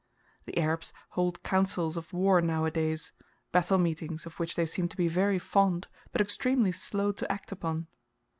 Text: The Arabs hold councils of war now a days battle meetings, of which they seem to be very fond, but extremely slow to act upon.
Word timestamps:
The 0.45 0.57
Arabs 0.57 0.93
hold 1.09 1.43
councils 1.43 1.95
of 1.95 2.11
war 2.11 2.41
now 2.41 2.65
a 2.65 2.71
days 2.71 3.11
battle 3.51 3.77
meetings, 3.77 4.25
of 4.25 4.39
which 4.39 4.55
they 4.55 4.65
seem 4.65 4.87
to 4.89 4.97
be 4.97 5.07
very 5.07 5.37
fond, 5.37 5.87
but 6.11 6.21
extremely 6.21 6.71
slow 6.71 7.11
to 7.11 7.31
act 7.31 7.51
upon. 7.51 7.85